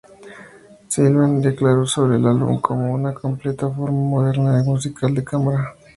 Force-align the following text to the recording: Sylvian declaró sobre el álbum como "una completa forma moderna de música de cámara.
Sylvian 0.87 1.41
declaró 1.43 1.85
sobre 1.85 2.17
el 2.17 2.25
álbum 2.25 2.59
como 2.59 2.91
"una 2.91 3.13
completa 3.13 3.69
forma 3.69 3.99
moderna 4.01 4.57
de 4.57 4.63
música 4.67 5.05
de 5.07 5.23
cámara. 5.23 5.75